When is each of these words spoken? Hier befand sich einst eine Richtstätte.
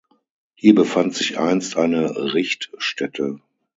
Hier 0.55 0.73
befand 0.73 1.13
sich 1.13 1.37
einst 1.37 1.77
eine 1.77 2.33
Richtstätte. 2.33 3.39